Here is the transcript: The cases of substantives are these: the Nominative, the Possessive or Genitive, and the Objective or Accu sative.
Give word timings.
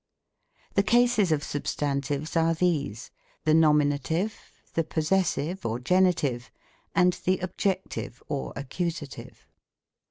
The 0.73 0.81
cases 0.81 1.31
of 1.31 1.43
substantives 1.43 2.35
are 2.35 2.55
these: 2.55 3.11
the 3.45 3.53
Nominative, 3.53 4.35
the 4.73 4.83
Possessive 4.83 5.63
or 5.63 5.77
Genitive, 5.77 6.49
and 6.95 7.13
the 7.23 7.37
Objective 7.37 8.23
or 8.27 8.51
Accu 8.55 8.87
sative. 8.91 9.35